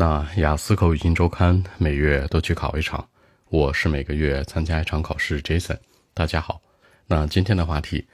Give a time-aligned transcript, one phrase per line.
[0.00, 3.04] 那雅思口语金周刊每月都去考一场，
[3.48, 5.42] 我是每个月参加一场考试。
[5.42, 5.76] Jason，
[6.14, 6.62] 大家好。
[7.08, 8.06] 那今天的话题，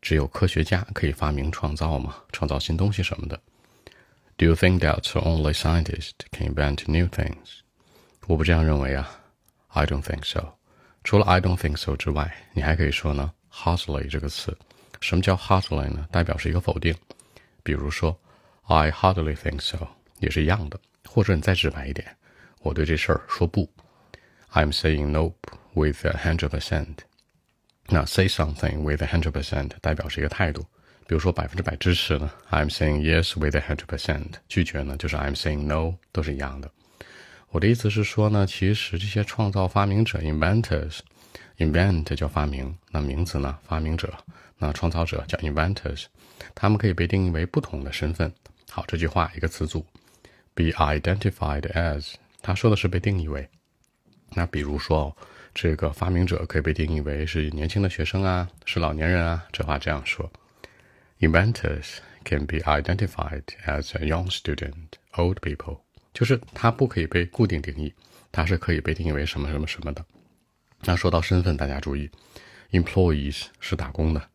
[0.00, 2.16] 只有科学家可以发明创造吗？
[2.32, 3.38] 创造新东西什么的
[4.38, 7.58] ？Do you think that only scientists can invent new things？
[8.26, 9.10] 我不这样认为啊。
[9.66, 10.54] I don't think so。
[11.04, 14.56] 除了 I don't think so 之外，你还可以说呢？Hardly 这个词，
[15.02, 16.08] 什么叫 hardly 呢？
[16.10, 16.96] 代表是一个否定。
[17.62, 18.18] 比如说
[18.62, 19.76] ，I hardly think so，
[20.20, 20.80] 也是一样的。
[21.08, 22.06] 或者你再直白一点，
[22.60, 23.68] 我对这事儿说不。
[24.52, 25.32] I'm saying no
[25.74, 26.98] with a hundred percent。
[27.86, 30.62] 那 say something with a hundred percent 代表是一个态度，
[31.06, 34.34] 比如说百分之百支持呢，I'm saying yes with a hundred percent。
[34.48, 36.70] 拒绝呢，就是 I'm saying no，都是一样的。
[37.50, 44.12] 我的意思是说呢，其实这些创造发明者 inventors，invent 叫发明，那名词呢发明者，
[44.58, 46.04] 那创造者叫 inventors，
[46.54, 48.30] 他们可以被定义为不同的身份。
[48.70, 49.86] 好，这句话一个词组。
[50.58, 53.48] Be identified as，他说的是被定义为。
[54.30, 55.16] 那比如说，
[55.54, 59.46] 这个发明者可以被定义为是年轻的学生啊，是老年人啊。
[59.52, 60.28] 这话这样说
[61.20, 65.78] ：Inventors can be identified as a young student, old people。
[66.12, 67.94] 就是他不可以被固定定义，
[68.32, 70.04] 他是可以被定义为什么什么什么的。
[70.80, 72.10] 那说到身份，大家注意
[72.72, 74.28] ，employees 是打工的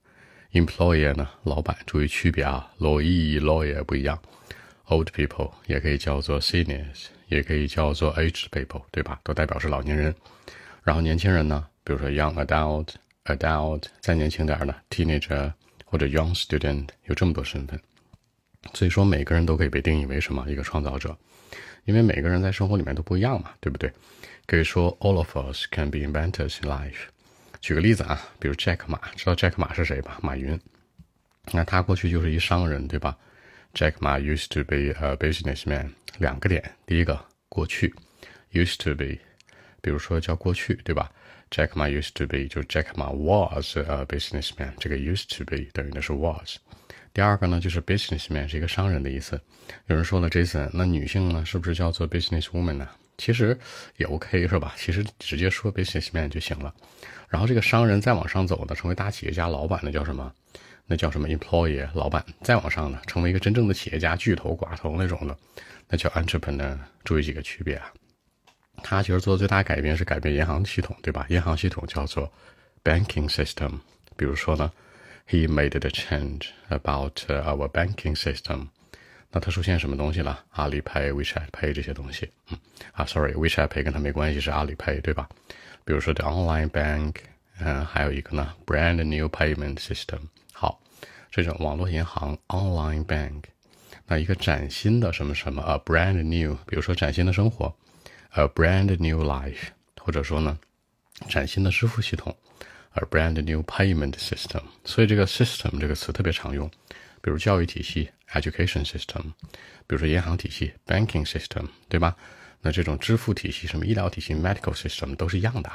[0.54, 1.76] ，employer 呢，老板。
[1.86, 4.18] 注意区别啊，lawyer lawyer 不一样。
[4.88, 9.20] Old people 也可以叫做 seniors，也可以叫做 aged people，对吧？
[9.24, 10.14] 都代表是老年人。
[10.84, 12.90] 然后年轻人呢，比如说 young adult、
[13.26, 15.54] adult，再年轻点的 teenager
[15.86, 17.80] 或者 young student，有这么多身份。
[18.74, 21.18] 所以说每个人都可以被定义为什么一个创造者，
[21.86, 23.92] 因为每个人在生活里面都不一样嘛，对不对？
[24.46, 27.08] 可以说 all of us can be inventors in life。
[27.62, 30.20] 举个例子啊，比如 Jack 马，知道 Jack 马是谁吧？
[30.22, 30.60] 马云，
[31.54, 33.18] 那他过去就是一商人，对吧
[33.74, 35.92] ？Jack Ma used to be a businessman。
[36.20, 37.94] 两个点，第一个过去
[38.52, 39.18] ，used to be，
[39.82, 41.12] 比如说叫过去，对吧
[41.50, 44.74] ？Jack Ma used to be，就是 Jack Ma was a businessman。
[44.80, 46.58] 这个 used to be 等于的是 was。
[47.14, 49.40] 第二个呢，就是 businessman 是一个商人的意思。
[49.88, 52.88] 有人说了，Jason，那女性呢，是不是叫做 businesswoman 呢？
[53.18, 53.58] 其实
[53.98, 54.74] 也 OK 是吧？
[54.76, 56.74] 其实直接说 businessman 就行了。
[57.30, 60.32] 然后这个商人再往上走呢，成为大企业家、老板，那叫什么？
[60.86, 65.38] 那叫什么 employee 老板，再往上呢，成为一个真正的企业家、巨头、寡头那种的，
[65.88, 66.78] 那叫 entrepreneur。
[67.04, 67.92] 注意几个区别啊？
[68.84, 71.26] 他其实做的最大改变是改变银行系统，对吧？
[71.30, 72.32] 银行系统叫做
[72.84, 73.80] banking system。
[74.18, 74.72] 比如说呢
[75.30, 78.68] ，he made the change about our banking system。
[79.32, 80.44] 那他出现什么东西了？
[80.52, 82.30] 阿里 Pay、WeChat Pay 这些东西。
[82.52, 82.58] 嗯
[82.92, 85.28] 啊，sorry，WeChat Pay 跟他没关系，是阿里 Pay，对吧？
[85.86, 87.16] 比如说 the online bank，
[87.60, 90.20] 嗯，还有一个呢，brand new payment system。
[91.36, 93.42] 这种网络银行 （online bank），
[94.06, 97.76] 那一个崭新的什么什么 （a brand new），比如说崭新的生活
[98.34, 100.56] （a brand new life），或者说呢，
[101.28, 102.38] 崭新的支付系统
[102.92, 104.62] （a brand new payment system）。
[104.86, 106.70] 所以这个 “system” 这个词特别常用，
[107.24, 109.24] 比如教育体系 （education system），
[109.88, 112.16] 比如说银行体系 （banking system），对吧？
[112.62, 115.72] 那这种支付体系，什么医疗体系 （medical system） 都是一样的。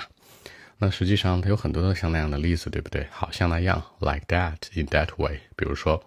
[0.78, 3.08] 那实际上它有很多的像那样的例子，对不对？
[3.12, 5.40] 好像那样，like that in that way。
[5.56, 6.04] 比如说，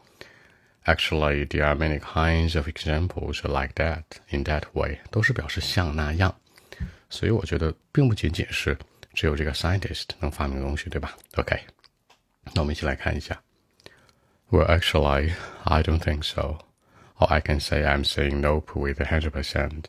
[0.84, 6.34] actually there are many kinds of examples like that in that way，都是表示像那样。
[7.08, 8.76] 所以我觉得并不仅仅是
[9.14, 11.16] 只有这个 scientist 能发明东西，对吧？
[11.36, 11.58] OK，
[12.52, 13.40] 那我们一起来看一下。
[14.50, 15.32] Well, actually,
[15.64, 16.58] I don't think so.
[17.18, 19.84] Or I can say I'm saying nope with a hundred percent.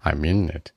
[0.00, 0.72] I mean it.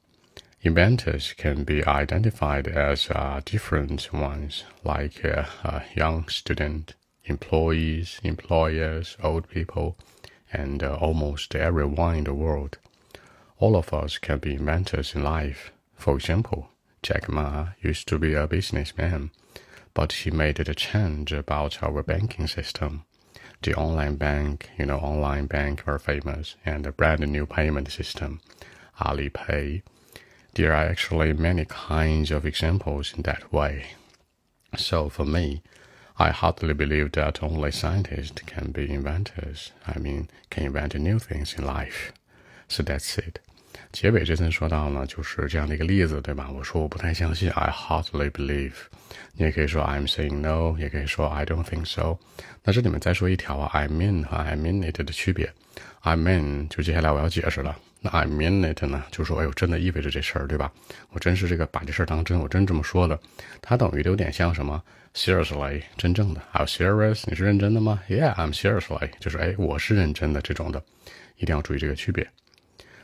[0.63, 6.95] Inventors can be identified as uh, different ones, like uh, a young student,
[7.27, 9.97] employees, employers, old people,
[10.53, 12.79] and uh, almost everyone in the world.
[13.59, 15.73] All of us can be inventors in life.
[15.95, 16.71] For example,
[17.03, 19.31] Jack Ma used to be a businessman,
[19.95, 23.05] but he made a change about our banking system.
[23.63, 28.41] The online bank, you know, online bank are famous, and a brand new payment system,
[29.01, 29.83] Alipay
[30.56, 33.84] there are actually many kinds of examples in that way.
[34.78, 35.62] So for me,
[36.18, 39.72] I hardly believe that only scientists can be inventors.
[39.86, 42.12] I mean, can invent new things in life.
[42.68, 43.40] So that's it.
[43.92, 46.50] 结尾这次说到呢，就是这样的一个例子，对吧？
[46.50, 48.74] 我说我不太相信，I hardly believe。
[49.34, 52.18] 你也可以说 I'm saying no，也可以说 I don't think so。
[52.64, 55.52] 那这里面再说一条啊，I mean 和 I mean it 的区别。
[56.02, 57.78] I mean 就接下来我要解释了。
[58.01, 60.71] 那 I mean it 呢，就说哎呦，真的意味着这事儿，对吧？
[61.11, 63.19] 我真是这个把这事儿当真，我真这么说的。
[63.61, 64.83] 它等于有点像什么
[65.15, 66.41] ？Seriously，真正的。
[66.51, 70.83] 还有 serious，你是认真的吗？Yeah，I'm seriously，就是哎，我是认真的这种的，
[71.37, 72.29] 一定要注意这个区别。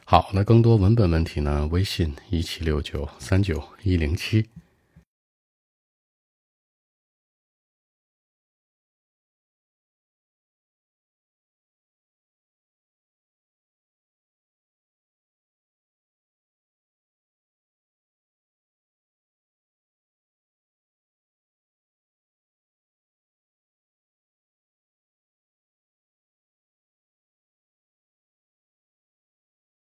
[0.04, 1.66] 好，那更多文本问题呢？
[1.72, 4.46] 微信一七六九三九一零七。